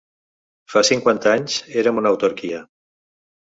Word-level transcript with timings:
Fa 0.75 0.83
cinquanta 0.89 1.35
anys 1.35 1.59
érem 1.83 2.03
una 2.03 2.15
autarquia. 2.17 2.65